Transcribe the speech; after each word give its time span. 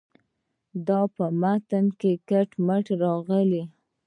دا 0.87 1.01
په 1.15 1.25
متن 1.41 1.85
کې 1.99 2.11
کټ 2.29 2.49
مټ 2.65 2.85
راغلې. 3.01 3.63